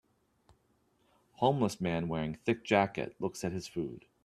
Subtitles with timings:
[1.33, 4.07] Homeless man wearing thick jacket looks at his food.